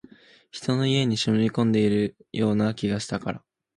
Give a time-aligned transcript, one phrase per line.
[0.49, 3.43] 人の家に忍び込んでいるような気がしたから